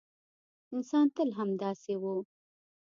انسان 0.73 1.05
تل 1.15 1.29
همداسې 1.39 1.93
و. 2.01 2.03